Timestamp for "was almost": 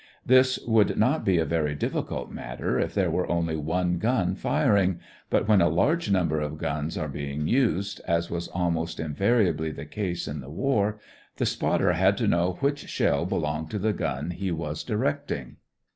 8.27-8.99